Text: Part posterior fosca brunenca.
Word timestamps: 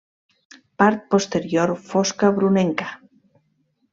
Part 0.83 1.03
posterior 1.11 1.73
fosca 1.91 2.33
brunenca. 2.39 2.89